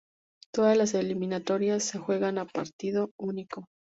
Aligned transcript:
Todas 0.51 0.75
las 0.77 0.95
eliminatorias 0.95 1.83
se 1.83 1.99
juegan 1.99 2.39
a 2.39 2.45
partido 2.45 3.11
único. 3.19 3.67